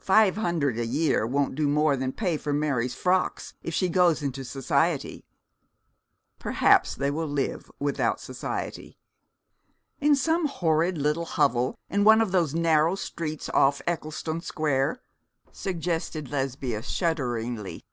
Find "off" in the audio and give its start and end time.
13.50-13.80